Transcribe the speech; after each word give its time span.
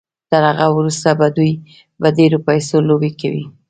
تر 0.31 0.43
هغه 0.49 0.65
وروسته 0.77 1.09
به 1.19 1.27
دوی 1.37 1.51
په 1.99 2.07
ډېرو 2.17 2.37
پيسو 2.47 2.75
لوبې 2.87 3.11
کوي. 3.21 3.45